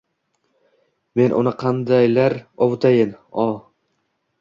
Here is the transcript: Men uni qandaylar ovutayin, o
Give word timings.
Men 1.21 1.35
uni 1.41 1.53
qandaylar 1.65 2.39
ovutayin, 2.67 3.17
o 3.47 3.51